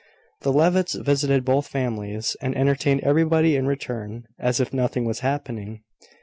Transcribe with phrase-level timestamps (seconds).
[0.41, 5.83] The Levitts visited both families, and entertained everybody in return, as if nothing was happening.